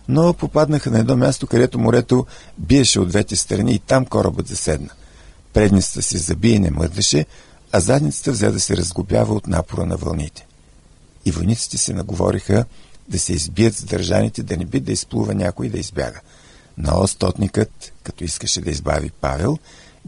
Но 0.08 0.34
попаднаха 0.34 0.90
на 0.90 0.98
едно 0.98 1.16
място, 1.16 1.46
където 1.46 1.78
морето 1.78 2.26
биеше 2.58 3.00
от 3.00 3.08
двете 3.08 3.36
страни 3.36 3.72
и 3.72 3.78
там 3.78 4.06
корабът 4.06 4.46
заседна. 4.46 4.90
Предницата 5.52 6.02
се 6.02 6.18
заби 6.18 6.50
и 6.50 6.58
не 6.58 6.70
мърдаше, 6.70 7.26
а 7.72 7.80
задницата 7.80 8.32
взе 8.32 8.50
да 8.50 8.60
се 8.60 8.76
разгубява 8.76 9.34
от 9.34 9.46
напора 9.46 9.86
на 9.86 9.96
вълните. 9.96 10.46
И 11.24 11.30
войниците 11.30 11.78
се 11.78 11.92
наговориха 11.92 12.64
да 13.08 13.18
се 13.18 13.32
избият 13.32 13.74
задържаните, 13.74 14.42
да 14.42 14.56
не 14.56 14.64
би 14.64 14.80
да 14.80 14.92
изплува 14.92 15.34
някой 15.34 15.68
да 15.68 15.78
избяга. 15.78 16.20
Но 16.78 17.06
стотникът, 17.06 17.92
като 18.02 18.24
искаше 18.24 18.60
да 18.60 18.70
избави 18.70 19.10
Павел, 19.20 19.58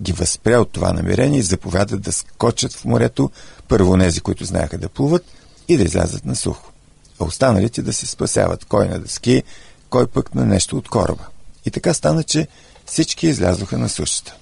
ги 0.01 0.13
възпря 0.13 0.61
от 0.61 0.73
това 0.73 0.93
намерение 0.93 1.39
и 1.39 1.43
заповяда 1.43 1.99
да 1.99 2.13
скочат 2.13 2.73
в 2.73 2.85
морето, 2.85 3.31
първо 3.69 3.97
нези, 3.97 4.21
които 4.21 4.45
знаеха 4.45 4.79
да 4.79 4.89
плуват, 4.89 5.25
и 5.69 5.77
да 5.77 5.83
излязат 5.83 6.25
на 6.25 6.37
сухо. 6.37 6.73
А 7.21 7.25
останалите 7.25 7.83
да 7.83 7.93
се 7.93 8.07
спасяват 8.07 8.65
кой 8.65 8.89
на 8.89 8.99
дъски, 8.99 9.43
кой 9.91 10.07
пък 10.07 10.35
на 10.35 10.45
нещо 10.45 10.77
от 10.77 10.89
кораба. 10.89 11.27
И 11.67 11.71
така 11.71 11.95
стана, 11.95 12.23
че 12.23 12.49
всички 12.87 13.27
излязоха 13.27 13.79
на 13.79 13.89
сушата. 13.89 14.37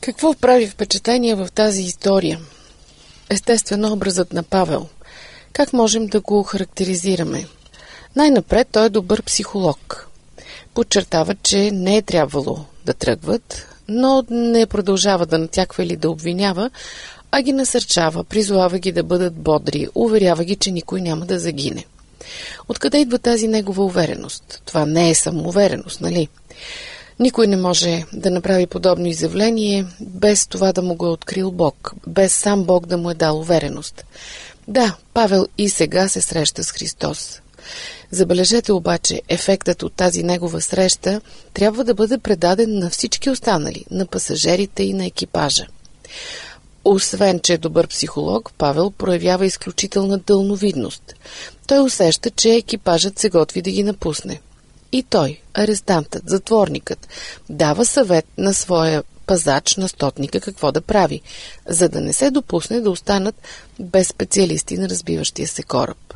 Какво 0.00 0.34
прави 0.34 0.66
впечатление 0.66 1.34
в 1.34 1.48
тази 1.54 1.82
история? 1.82 2.40
Естествено, 3.30 3.92
образът 3.92 4.32
на 4.32 4.42
Павел. 4.42 4.88
Как 5.52 5.72
можем 5.72 6.06
да 6.06 6.20
го 6.20 6.42
характеризираме? 6.42 7.46
Най-напред 8.16 8.68
той 8.72 8.86
е 8.86 8.90
добър 8.90 9.22
психолог. 9.22 10.08
Подчертава, 10.74 11.34
че 11.42 11.70
не 11.70 11.96
е 11.96 12.02
трябвало 12.02 12.58
да 12.86 12.94
тръгват, 12.94 13.66
но 13.88 14.24
не 14.30 14.66
продължава 14.66 15.26
да 15.26 15.38
натяква 15.38 15.84
или 15.84 15.96
да 15.96 16.10
обвинява, 16.10 16.70
а 17.30 17.42
ги 17.42 17.52
насърчава, 17.52 18.24
призовава 18.24 18.78
ги 18.78 18.92
да 18.92 19.02
бъдат 19.02 19.34
бодри, 19.34 19.88
уверява 19.94 20.44
ги, 20.44 20.56
че 20.56 20.70
никой 20.70 21.00
няма 21.00 21.26
да 21.26 21.38
загине. 21.38 21.84
Откъде 22.68 22.98
идва 22.98 23.18
тази 23.18 23.48
негова 23.48 23.84
увереност? 23.84 24.62
Това 24.64 24.86
не 24.86 25.10
е 25.10 25.14
самоувереност, 25.14 26.00
нали? 26.00 26.28
Никой 27.20 27.46
не 27.46 27.56
може 27.56 28.04
да 28.12 28.30
направи 28.30 28.66
подобно 28.66 29.06
изявление 29.06 29.86
без 30.00 30.46
това 30.46 30.72
да 30.72 30.82
му 30.82 30.94
го 30.94 31.06
е 31.06 31.10
открил 31.10 31.50
Бог, 31.50 31.92
без 32.06 32.34
сам 32.34 32.64
Бог 32.64 32.86
да 32.86 32.98
му 32.98 33.10
е 33.10 33.14
дал 33.14 33.38
увереност. 33.38 34.04
Да, 34.68 34.96
Павел 35.14 35.46
и 35.58 35.68
сега 35.68 36.08
се 36.08 36.20
среща 36.20 36.64
с 36.64 36.72
Христос. 36.72 37.40
Забележете 38.10 38.72
обаче, 38.72 39.22
ефектът 39.28 39.82
от 39.82 39.92
тази 39.92 40.22
негова 40.22 40.60
среща 40.60 41.20
трябва 41.54 41.84
да 41.84 41.94
бъде 41.94 42.18
предаден 42.18 42.78
на 42.78 42.90
всички 42.90 43.30
останали, 43.30 43.84
на 43.90 44.06
пасажирите 44.06 44.82
и 44.82 44.92
на 44.92 45.06
екипажа. 45.06 45.66
Освен, 46.84 47.40
че 47.40 47.52
е 47.52 47.58
добър 47.58 47.86
психолог, 47.86 48.52
Павел 48.58 48.90
проявява 48.90 49.46
изключителна 49.46 50.18
дълновидност. 50.18 51.14
Той 51.66 51.80
усеща, 51.80 52.30
че 52.30 52.54
екипажът 52.54 53.18
се 53.18 53.28
готви 53.28 53.62
да 53.62 53.70
ги 53.70 53.82
напусне. 53.82 54.40
И 54.92 55.02
той, 55.02 55.40
арестантът, 55.54 56.22
затворникът, 56.26 57.08
дава 57.48 57.86
съвет 57.86 58.26
на 58.38 58.54
своя 58.54 59.02
пазач 59.26 59.76
на 59.76 59.88
стотника 59.88 60.40
какво 60.40 60.72
да 60.72 60.80
прави, 60.80 61.20
за 61.68 61.88
да 61.88 62.00
не 62.00 62.12
се 62.12 62.30
допусне 62.30 62.80
да 62.80 62.90
останат 62.90 63.34
без 63.80 64.08
специалисти 64.08 64.78
на 64.78 64.88
разбиващия 64.88 65.48
се 65.48 65.62
кораб. 65.62 66.14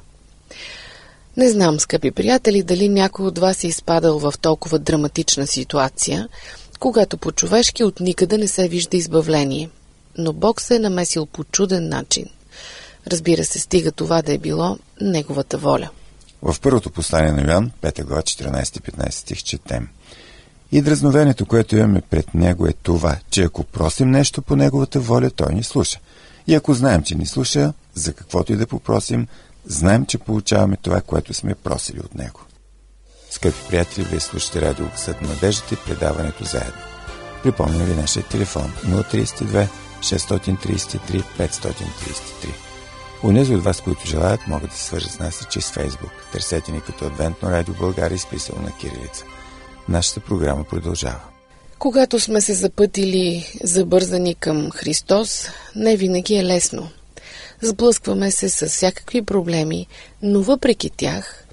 Не 1.39 1.51
знам, 1.51 1.81
скъпи 1.81 2.11
приятели, 2.11 2.63
дали 2.63 2.89
някой 2.89 3.27
от 3.27 3.39
вас 3.39 3.65
е 3.65 3.67
изпадал 3.67 4.19
в 4.19 4.35
толкова 4.41 4.79
драматична 4.79 5.47
ситуация, 5.47 6.29
когато 6.81 7.19
по-човешки 7.19 7.85
от 7.85 8.01
никъде 8.01 8.39
не 8.39 8.49
се 8.49 8.69
вижда 8.69 8.97
избавление. 8.97 9.71
Но 10.17 10.33
Бог 10.33 10.61
се 10.61 10.77
е 10.77 10.79
намесил 10.79 11.27
по 11.27 11.45
чуден 11.45 11.89
начин. 11.89 12.27
Разбира 13.07 13.45
се, 13.45 13.59
стига 13.59 13.93
това 13.93 14.23
да 14.23 14.33
е 14.33 14.39
било 14.39 14.79
Неговата 15.01 15.59
воля. 15.59 15.91
В 16.43 16.57
първото 16.61 16.91
послание 16.91 17.33
на 17.33 17.53
Йоан, 17.53 17.71
5 17.83 18.05
глава, 18.05 18.23
14-15 18.23 19.11
стих, 19.11 19.43
четем. 19.43 19.89
И 20.73 20.83
дразновението, 20.83 21.47
което 21.47 21.77
имаме 21.77 22.01
пред 22.01 22.35
Него 22.35 22.67
е 22.67 22.73
това, 22.83 23.17
че 23.31 23.43
ако 23.43 23.65
просим 23.65 24.11
нещо 24.11 24.43
по 24.43 24.57
Неговата 24.57 25.01
воля, 25.01 25.31
Той 25.31 25.55
ни 25.55 25.65
слуша. 25.65 25.99
И 26.47 26.55
ако 26.55 26.75
знаем, 26.75 27.03
че 27.03 27.15
ни 27.15 27.27
слуша, 27.27 27.73
за 27.95 28.13
каквото 28.13 28.53
и 28.53 28.57
да 28.57 28.67
попросим, 28.67 29.27
знаем, 29.69 30.07
че 30.07 30.19
получаваме 30.19 30.77
това, 30.77 31.01
което 31.01 31.35
сме 31.35 31.55
просили 31.55 32.01
от 32.01 32.15
Него. 32.15 32.41
Скъпи 33.31 33.59
приятели, 33.69 34.05
вие 34.05 34.21
слушате 34.21 34.61
радио 34.61 34.87
Съд 34.97 35.23
на 35.23 35.29
надеждата 35.29 35.75
и 35.75 35.85
предаването 35.87 36.45
заедно. 36.45 36.83
Припомня 37.43 37.85
ви 37.85 37.95
нашия 37.95 38.23
телефон 38.23 38.73
032 38.87 39.69
633 40.01 41.23
533. 41.39 42.55
Унези 43.25 43.55
от 43.55 43.65
вас, 43.65 43.81
които 43.81 44.07
желаят, 44.07 44.47
могат 44.47 44.71
да 44.71 44.77
се 44.77 44.85
свържат 44.85 45.11
с 45.11 45.19
нас 45.19 45.41
и 45.41 45.45
чрез 45.51 45.71
Фейсбук. 45.71 46.11
Търсете 46.33 46.73
ни 46.73 46.81
като 46.81 47.05
Адвентно 47.05 47.51
радио 47.51 47.75
България, 47.75 48.17
изписано 48.17 48.63
на 48.63 48.77
кирилица. 48.77 49.25
Нашата 49.89 50.21
програма 50.21 50.65
продължава. 50.65 51.21
Когато 51.79 52.21
сме 52.21 52.41
се 52.41 52.55
запътили 52.55 53.53
забързани 53.65 54.35
към 54.35 54.71
Христос, 54.71 55.49
не 55.77 55.97
винаги 55.97 56.35
е 56.35 56.45
лесно. 56.45 56.91
Сблъскваме 57.63 58.31
се 58.31 58.49
с 58.49 58.67
всякакви 58.67 59.23
проблеми, 59.23 59.87
но 60.23 60.43
въпреки 60.43 60.91
тях, 60.91 61.45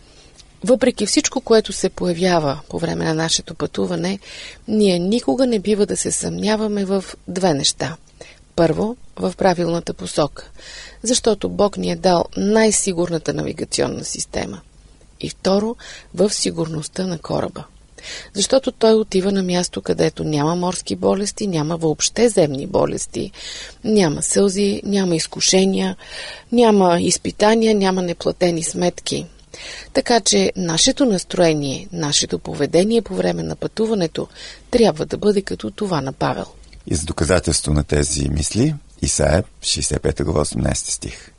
въпреки 0.63 1.06
всичко, 1.06 1.42
което 1.42 1.74
се 1.74 1.89
появява 1.89 2.60
по 2.70 2.80
време 2.80 3.06
на 3.06 3.13
нашето 3.13 3.56
пътуване, 3.56 4.20
ние 4.68 5.00
никога 5.00 5.48
не 5.48 5.60
бива 5.60 5.86
да 5.86 5.98
се 5.98 6.12
съмняваме 6.12 6.86
в 6.86 7.06
две 7.27 7.54
неща. 7.54 7.98
Първо, 8.56 8.98
в 9.15 9.34
правилната 9.38 9.94
посока, 9.94 10.50
защото 11.04 11.50
Бог 11.50 11.77
ни 11.77 11.92
е 11.92 11.96
дал 11.96 12.25
най-сигурната 12.38 13.34
навигационна 13.34 14.04
система. 14.04 14.62
И 15.22 15.30
второ, 15.30 15.75
в 16.13 16.30
сигурността 16.30 17.08
на 17.08 17.18
кораба 17.20 17.63
защото 18.34 18.72
той 18.72 18.94
отива 18.94 19.32
на 19.32 19.44
място, 19.44 19.82
където 19.82 20.24
няма 20.24 20.56
морски 20.56 20.96
болести, 20.96 21.48
няма 21.48 21.78
въобще 21.78 22.30
земни 22.30 22.68
болести, 22.68 23.32
няма 23.84 24.22
сълзи, 24.22 24.82
няма 24.86 25.16
изкушения, 25.16 25.96
няма 26.52 27.02
изпитания, 27.02 27.76
няма 27.76 28.02
неплатени 28.02 28.64
сметки. 28.64 29.26
Така 29.94 30.20
че 30.20 30.52
нашето 30.56 31.06
настроение, 31.06 31.88
нашето 31.92 32.40
поведение 32.40 33.02
по 33.02 33.16
време 33.16 33.44
на 33.44 33.56
пътуването 33.56 34.28
трябва 34.72 35.06
да 35.06 35.18
бъде 35.18 35.42
като 35.42 35.72
това 35.72 36.02
на 36.02 36.14
Павел. 36.14 36.46
И 36.88 36.96
за 36.96 37.06
доказателство 37.06 37.74
на 37.74 37.84
тези 37.84 38.30
мисли, 38.30 38.76
Исаия, 39.02 39.44
65 39.62 40.24
глава 40.24 40.46
18 40.46 40.74
стих. 40.74 41.32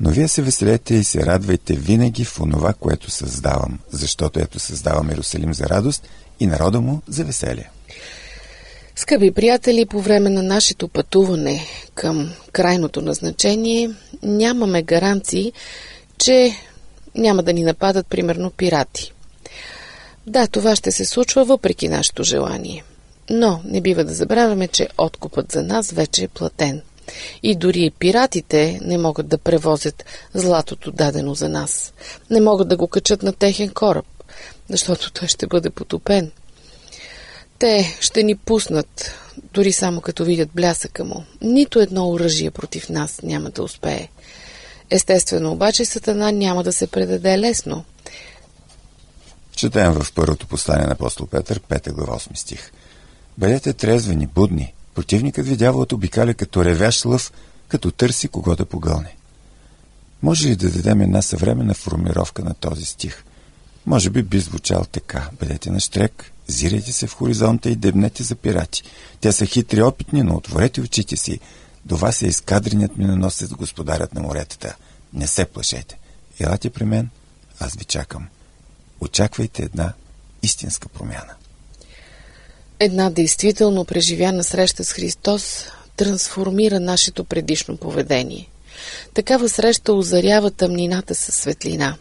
Но 0.00 0.10
вие 0.10 0.28
се 0.28 0.42
веселете 0.42 0.94
и 0.94 1.04
се 1.04 1.26
радвайте 1.26 1.74
винаги 1.74 2.24
в 2.24 2.40
онова, 2.40 2.72
което 2.72 3.10
създавам, 3.10 3.78
защото 3.92 4.40
ето 4.40 4.58
създавам 4.58 5.10
Иерусалим 5.10 5.54
за 5.54 5.64
радост 5.64 6.08
и 6.40 6.46
народа 6.46 6.80
му 6.80 7.02
за 7.08 7.24
веселие. 7.24 7.70
Скъпи 8.96 9.30
приятели, 9.30 9.86
по 9.86 10.00
време 10.00 10.30
на 10.30 10.42
нашето 10.42 10.88
пътуване 10.88 11.66
към 11.94 12.30
крайното 12.52 13.02
назначение 13.02 13.90
нямаме 14.22 14.82
гаранции, 14.82 15.52
че 16.18 16.56
няма 17.14 17.42
да 17.42 17.52
ни 17.52 17.62
нападат, 17.62 18.06
примерно, 18.06 18.50
пирати. 18.50 19.12
Да, 20.26 20.46
това 20.46 20.76
ще 20.76 20.92
се 20.92 21.04
случва 21.04 21.44
въпреки 21.44 21.88
нашето 21.88 22.22
желание. 22.22 22.84
Но 23.30 23.60
не 23.64 23.80
бива 23.80 24.04
да 24.04 24.14
забравяме, 24.14 24.68
че 24.68 24.88
откупът 24.98 25.52
за 25.52 25.62
нас 25.62 25.90
вече 25.90 26.24
е 26.24 26.28
платен. 26.28 26.82
И 27.42 27.54
дори 27.54 27.90
пиратите 27.98 28.80
не 28.82 28.98
могат 28.98 29.28
да 29.28 29.38
превозят 29.38 30.04
златото 30.34 30.90
дадено 30.90 31.34
за 31.34 31.48
нас. 31.48 31.92
Не 32.30 32.40
могат 32.40 32.68
да 32.68 32.76
го 32.76 32.88
качат 32.88 33.22
на 33.22 33.32
техен 33.32 33.68
кораб, 33.68 34.06
защото 34.68 35.12
той 35.12 35.28
ще 35.28 35.46
бъде 35.46 35.70
потопен. 35.70 36.30
Те 37.58 37.96
ще 38.00 38.22
ни 38.22 38.36
пуснат, 38.36 39.14
дори 39.52 39.72
само 39.72 40.00
като 40.00 40.24
видят 40.24 40.50
блясъка 40.54 41.04
му. 41.04 41.24
Нито 41.42 41.80
едно 41.80 42.10
оръжие 42.10 42.50
против 42.50 42.88
нас 42.88 43.20
няма 43.22 43.50
да 43.50 43.62
успее. 43.62 44.08
Естествено, 44.90 45.52
обаче 45.52 45.84
Сатана 45.84 46.32
няма 46.32 46.62
да 46.62 46.72
се 46.72 46.86
предаде 46.86 47.38
лесно. 47.38 47.84
Четем 49.52 49.92
в 49.92 50.12
първото 50.12 50.46
послание 50.46 50.86
на 50.86 50.92
апостол 50.92 51.26
Петър, 51.26 51.60
5 51.60 51.92
глава 51.92 52.18
8 52.18 52.34
стих. 52.34 52.72
Бъдете 53.38 53.72
трезвени, 53.72 54.26
будни, 54.26 54.74
Противникът 54.94 55.46
ви 55.46 55.56
дяволът 55.56 55.92
обикаля 55.92 56.34
като 56.34 56.64
ревящ 56.64 57.04
лъв, 57.04 57.32
като 57.68 57.90
търси 57.90 58.28
кого 58.28 58.56
да 58.56 58.64
погълне. 58.64 59.16
Може 60.22 60.48
ли 60.48 60.56
да 60.56 60.70
дадем 60.70 61.00
една 61.00 61.22
съвременна 61.22 61.74
формировка 61.74 62.44
на 62.44 62.54
този 62.54 62.84
стих? 62.84 63.24
Може 63.86 64.10
би 64.10 64.22
би 64.22 64.40
звучал 64.40 64.84
така. 64.92 65.30
Бъдете 65.40 65.70
на 65.70 65.80
штрек, 65.80 66.32
зирайте 66.46 66.92
се 66.92 67.06
в 67.06 67.14
хоризонта 67.14 67.70
и 67.70 67.76
дебнете 67.76 68.22
за 68.22 68.34
пирати. 68.34 68.82
Те 69.20 69.32
са 69.32 69.46
хитри 69.46 69.82
опитни, 69.82 70.22
но 70.22 70.36
отворете 70.36 70.80
очите 70.80 71.16
си. 71.16 71.40
До 71.84 71.96
вас 71.96 72.22
е 72.22 72.26
изкадреният 72.26 72.96
миноносец 72.96 73.50
господарят 73.50 74.14
на 74.14 74.20
моретата. 74.20 74.76
Не 75.12 75.26
се 75.26 75.44
плашете. 75.44 75.98
Елате 76.40 76.70
при 76.70 76.84
мен, 76.84 77.10
аз 77.60 77.74
ви 77.74 77.84
чакам. 77.84 78.28
Очаквайте 79.00 79.62
една 79.62 79.92
истинска 80.42 80.88
промяна. 80.88 81.34
Една 82.82 83.10
действително 83.10 83.84
преживяна 83.84 84.44
среща 84.44 84.84
с 84.84 84.92
Христос 84.92 85.64
трансформира 85.96 86.80
нашето 86.80 87.24
предишно 87.24 87.76
поведение. 87.76 88.48
Такава 89.14 89.48
среща 89.48 89.92
озарява 89.92 90.50
тъмнината 90.50 91.14
със 91.14 91.34
светлина. 91.34 91.96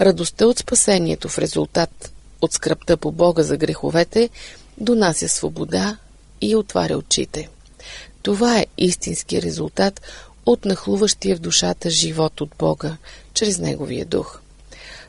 Радостта 0.00 0.46
от 0.46 0.58
спасението 0.58 1.28
в 1.28 1.38
резултат 1.38 2.12
от 2.42 2.52
скръпта 2.52 2.96
по 2.96 3.12
Бога 3.12 3.42
за 3.42 3.56
греховете 3.56 4.30
донася 4.78 5.28
свобода 5.28 5.96
и 6.40 6.56
отваря 6.56 6.96
очите. 6.96 7.48
Това 8.22 8.58
е 8.58 8.66
истински 8.78 9.42
резултат 9.42 10.00
от 10.46 10.64
нахлуващия 10.64 11.36
в 11.36 11.40
душата 11.40 11.90
живот 11.90 12.40
от 12.40 12.50
Бога, 12.58 12.96
чрез 13.34 13.58
Неговия 13.58 14.04
дух. 14.04 14.40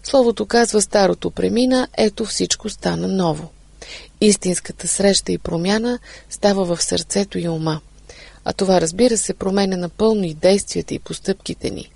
Словото 0.03 0.45
казва 0.45 0.81
старото 0.81 1.31
премина, 1.31 1.87
ето 1.97 2.25
всичко 2.25 2.69
стана 2.69 3.07
ново. 3.07 3.49
Истинската 4.25 4.87
среща 4.87 5.31
и 5.31 5.37
промяна 5.37 5.99
става 6.29 6.65
в 6.65 6.83
сърцето 6.83 7.39
и 7.39 7.47
ума. 7.47 7.81
А 8.45 8.53
това, 8.53 8.81
разбира 8.81 9.17
се, 9.17 9.33
променя 9.33 9.77
напълно 9.77 10.23
и 10.23 10.33
действията 10.33 10.93
и 10.93 10.99
постъпките 10.99 11.69
ни. 11.69 11.91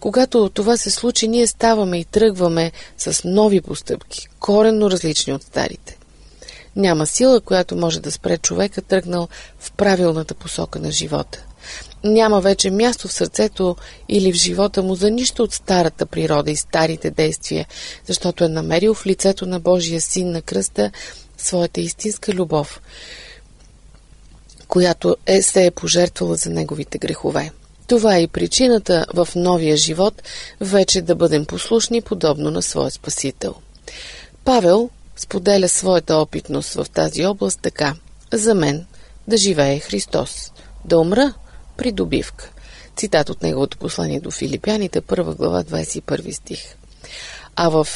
Когато 0.00 0.48
това 0.48 0.76
се 0.76 0.90
случи, 0.90 1.28
ние 1.28 1.46
ставаме 1.46 1.98
и 1.98 2.04
тръгваме 2.04 2.72
с 2.98 3.24
нови 3.24 3.60
постъпки, 3.60 4.28
коренно 4.40 4.90
различни 4.90 5.32
от 5.32 5.42
старите. 5.42 5.98
Няма 6.76 7.06
сила, 7.06 7.40
която 7.40 7.76
може 7.76 8.00
да 8.00 8.12
спре 8.12 8.38
човека 8.38 8.82
тръгнал 8.82 9.28
в 9.58 9.72
правилната 9.72 10.34
посока 10.34 10.78
на 10.78 10.90
живота. 10.90 11.44
Няма 12.04 12.40
вече 12.40 12.70
място 12.70 13.08
в 13.08 13.12
сърцето 13.12 13.76
или 14.08 14.32
в 14.32 14.36
живота 14.36 14.82
му 14.82 14.94
за 14.94 15.10
нищо 15.10 15.42
от 15.42 15.52
старата 15.52 16.06
природа 16.06 16.50
и 16.50 16.56
старите 16.56 17.10
действия, 17.10 17.66
защото 18.06 18.44
е 18.44 18.48
намерил 18.48 18.94
в 18.94 19.06
лицето 19.06 19.46
на 19.46 19.60
Божия 19.60 20.00
син 20.00 20.30
на 20.30 20.42
кръста 20.42 20.90
своята 21.46 21.80
истинска 21.80 22.32
любов, 22.32 22.80
която 24.68 25.16
е, 25.26 25.42
се 25.42 25.66
е 25.66 25.70
пожертвала 25.70 26.36
за 26.36 26.50
неговите 26.50 26.98
грехове. 26.98 27.50
Това 27.86 28.16
е 28.16 28.22
и 28.22 28.26
причината 28.26 29.06
в 29.14 29.28
новия 29.36 29.76
живот 29.76 30.22
вече 30.60 31.02
да 31.02 31.14
бъдем 31.14 31.44
послушни, 31.44 32.02
подобно 32.02 32.50
на 32.50 32.62
своя 32.62 32.90
Спасител. 32.90 33.54
Павел 34.44 34.90
споделя 35.16 35.68
своята 35.68 36.16
опитност 36.16 36.74
в 36.74 36.86
тази 36.92 37.26
област 37.26 37.60
така. 37.62 37.94
За 38.32 38.54
мен 38.54 38.86
да 39.28 39.36
живее 39.36 39.78
Христос, 39.78 40.52
да 40.84 40.98
умра 40.98 41.34
придобивка. 41.76 42.50
Цитат 42.96 43.30
от 43.30 43.42
неговото 43.42 43.78
послание 43.78 44.20
до 44.20 44.30
Филипяните, 44.30 45.02
1 45.02 45.36
глава, 45.36 45.64
21 45.64 46.32
стих. 46.32 46.76
А 47.56 47.68
в 47.68 47.86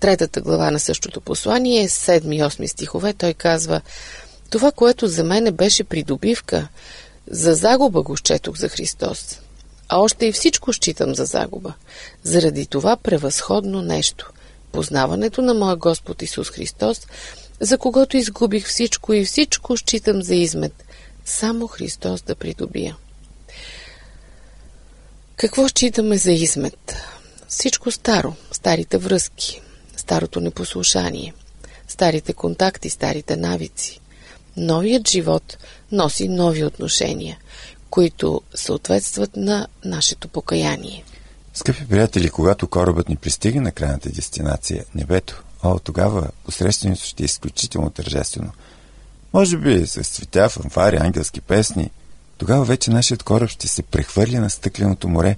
третата 0.00 0.40
глава 0.40 0.70
на 0.70 0.80
същото 0.80 1.20
послание, 1.20 1.88
7 1.88 2.34
и 2.34 2.40
8 2.40 2.66
стихове, 2.66 3.12
той 3.12 3.34
казва 3.34 3.80
Това, 4.50 4.72
което 4.72 5.08
за 5.08 5.24
мене 5.24 5.50
беше 5.50 5.84
придобивка, 5.84 6.68
за 7.30 7.54
загуба 7.54 8.02
го 8.02 8.16
счетох 8.16 8.56
за 8.56 8.68
Христос. 8.68 9.40
А 9.88 9.98
още 9.98 10.26
и 10.26 10.32
всичко 10.32 10.72
считам 10.72 11.14
за 11.14 11.24
загуба. 11.24 11.72
Заради 12.22 12.66
това 12.66 12.96
превъзходно 12.96 13.82
нещо. 13.82 14.32
Познаването 14.72 15.42
на 15.42 15.54
моя 15.54 15.76
Господ 15.76 16.22
Исус 16.22 16.50
Христос, 16.50 17.00
за 17.60 17.78
когото 17.78 18.16
изгубих 18.16 18.66
всичко 18.66 19.12
и 19.12 19.24
всичко 19.24 19.76
считам 19.76 20.22
за 20.22 20.34
измет. 20.34 20.84
Само 21.24 21.66
Христос 21.66 22.22
да 22.22 22.34
придобия. 22.34 22.96
Какво 25.36 25.68
считаме 25.68 26.18
за 26.18 26.32
измет? 26.32 26.96
Всичко 27.48 27.90
старо, 27.90 28.34
старите 28.52 28.98
връзки, 28.98 29.62
старото 30.00 30.40
непослушание, 30.40 31.34
старите 31.88 32.32
контакти, 32.32 32.90
старите 32.90 33.36
навици. 33.36 34.00
Новият 34.56 35.08
живот 35.08 35.58
носи 35.92 36.28
нови 36.28 36.64
отношения, 36.64 37.38
които 37.90 38.42
съответстват 38.54 39.36
на 39.36 39.66
нашето 39.84 40.28
покаяние. 40.28 41.04
Скъпи 41.54 41.88
приятели, 41.88 42.30
когато 42.30 42.68
корабът 42.68 43.08
ни 43.08 43.16
пристига 43.16 43.60
на 43.60 43.72
крайната 43.72 44.10
дестинация, 44.10 44.84
небето, 44.94 45.42
О, 45.62 45.78
тогава 45.78 46.28
посрещането 46.44 47.04
ще 47.04 47.22
е 47.22 47.24
изключително 47.24 47.90
тържествено. 47.90 48.52
Може 49.32 49.58
би 49.58 49.86
с 49.86 50.02
цветя, 50.02 50.48
фанфари, 50.48 50.96
ангелски 50.96 51.40
песни. 51.40 51.90
Тогава 52.38 52.64
вече 52.64 52.90
нашият 52.90 53.22
кораб 53.22 53.50
ще 53.50 53.68
се 53.68 53.82
прехвърли 53.82 54.38
на 54.38 54.50
стъкленото 54.50 55.08
море 55.08 55.36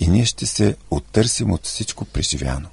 и 0.00 0.08
ние 0.08 0.24
ще 0.24 0.46
се 0.46 0.76
оттърсим 0.90 1.52
от 1.52 1.66
всичко 1.66 2.04
преживяно. 2.04 2.68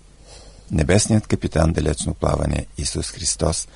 Небесният 0.71 1.27
капитан 1.27 1.73
далечно 1.73 2.13
плаване 2.13 2.65
Исус 2.77 3.11
Христос 3.11 3.67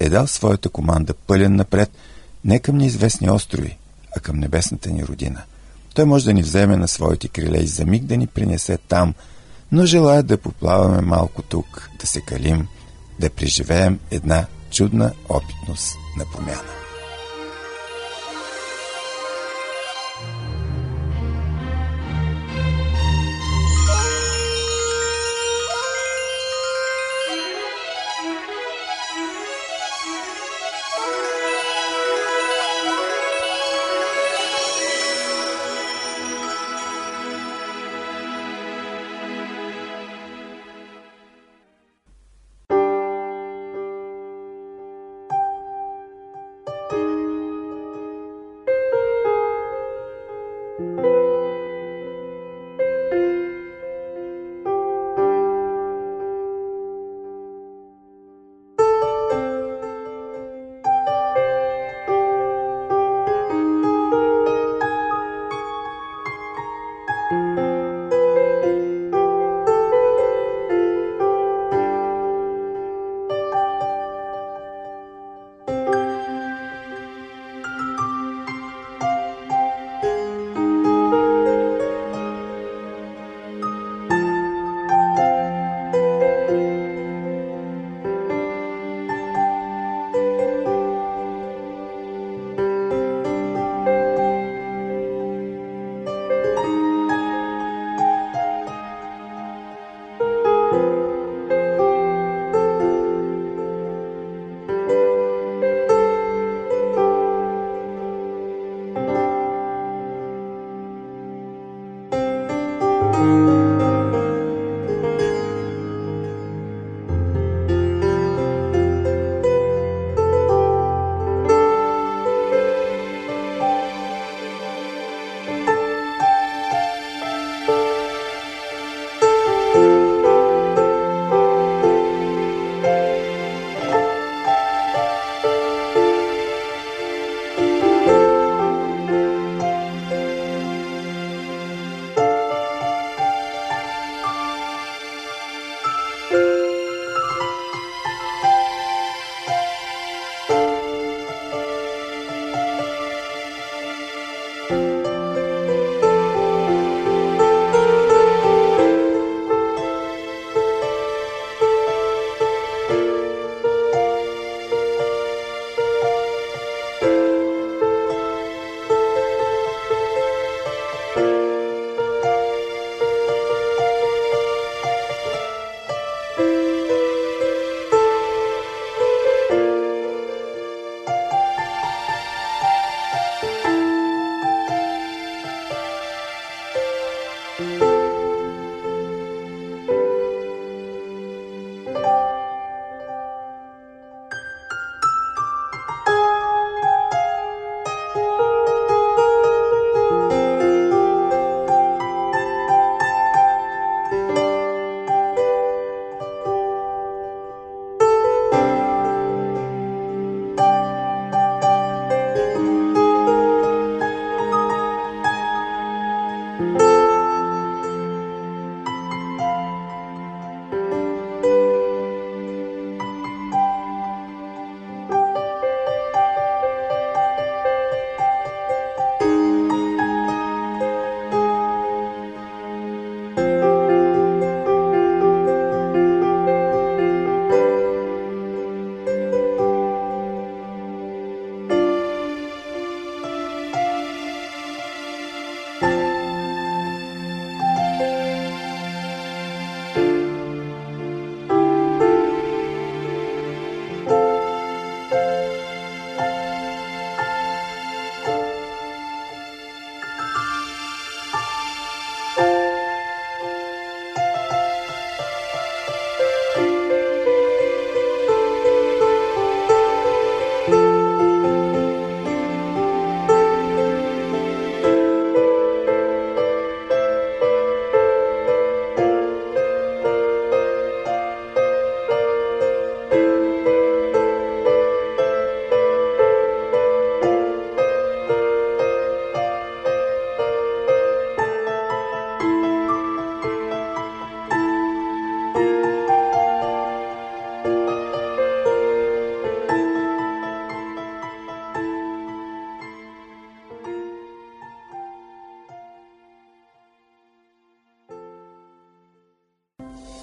е 0.00 0.08
дал 0.08 0.26
своята 0.26 0.68
команда 0.68 1.14
пълен 1.14 1.56
напред 1.56 1.90
не 2.44 2.58
към 2.58 2.76
неизвестни 2.76 3.30
острови, 3.30 3.78
а 4.16 4.20
към 4.20 4.38
небесната 4.38 4.90
ни 4.90 5.04
родина. 5.04 5.42
Той 5.94 6.04
може 6.04 6.24
да 6.24 6.34
ни 6.34 6.42
вземе 6.42 6.76
на 6.76 6.88
своите 6.88 7.28
криле 7.28 7.58
и 7.58 7.66
за 7.66 7.86
миг 7.86 8.04
да 8.04 8.16
ни 8.16 8.26
принесе 8.26 8.78
там, 8.88 9.14
но 9.72 9.86
желая 9.86 10.22
да 10.22 10.38
поплаваме 10.38 11.00
малко 11.00 11.42
тук, 11.42 11.90
да 12.00 12.06
се 12.06 12.20
калим, 12.20 12.68
да 13.20 13.30
преживеем 13.30 14.00
една 14.10 14.46
чудна 14.70 15.12
опитност 15.28 15.96
на 16.18 16.24
промяна. 16.32 16.81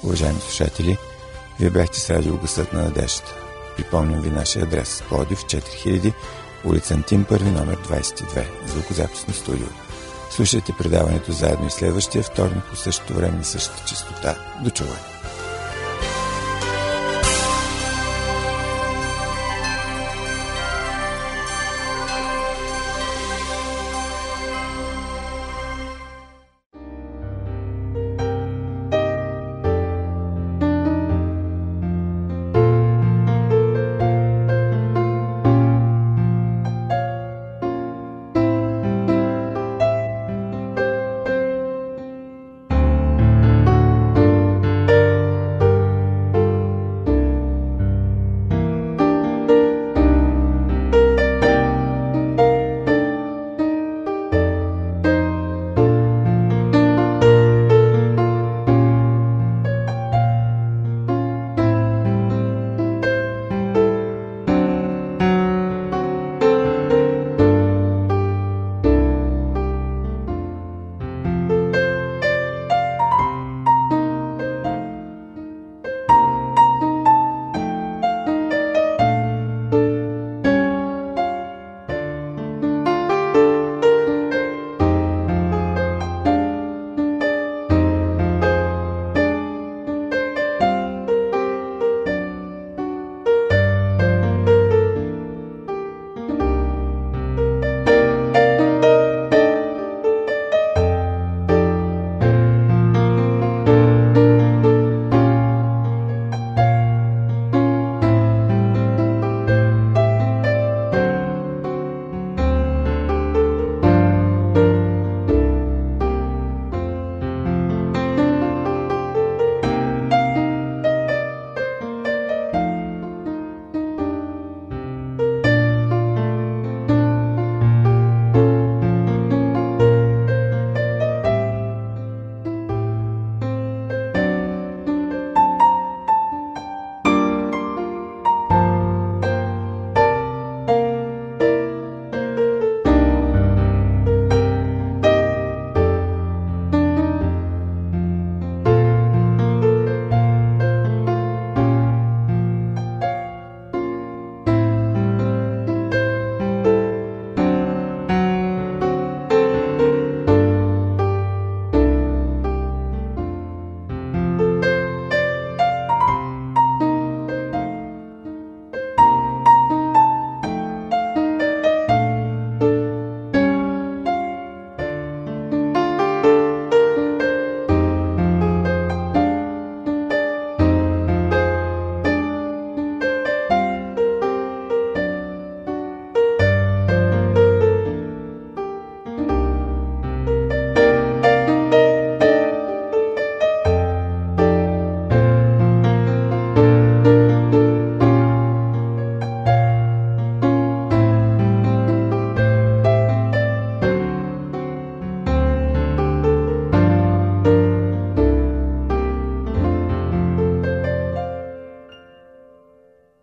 Уважаеми 0.10 0.40
слушатели. 0.40 0.98
Вие 1.60 1.70
бяхте 1.70 2.00
с 2.00 2.10
радио 2.10 2.38
Гъсът 2.38 2.74
на 2.74 2.84
надеждата. 2.84 3.36
Припомням 3.78 4.22
ви 4.22 4.30
нашия 4.30 4.64
адрес. 4.64 5.04
Плодив 5.10 5.40
4000, 5.46 6.14
улица 6.66 6.94
Антим, 6.94 7.26
първи 7.30 7.52
номер 7.52 7.78
22, 7.78 8.46
звукозаписно 8.68 9.34
студио. 9.34 9.68
Слушайте 10.32 10.74
предаването 10.78 11.32
заедно 11.32 11.68
и 11.68 11.72
следващия 11.72 12.24
вторник 12.24 12.64
по 12.70 12.76
същото 12.76 13.14
време 13.14 13.38
на 13.38 13.44
същата 13.44 13.86
частота. 13.86 14.36
До 14.64 14.70
чуване! 14.70 15.19